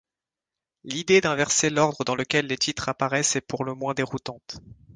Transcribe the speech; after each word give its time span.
L'idée 0.83 1.21
d'inverser 1.21 1.69
l'ordre 1.69 2.03
dans 2.03 2.15
lequel 2.15 2.47
les 2.47 2.57
titres 2.57 2.89
apparaissent 2.89 3.35
est 3.35 3.41
pour 3.41 3.63
le 3.63 3.75
moins 3.75 3.93
déroutante. 3.93 4.57